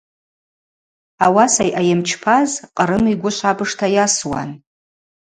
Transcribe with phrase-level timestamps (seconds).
[1.25, 4.49] Ауаса йъайымчпаз Кърым йгвы швабыжта йасуан.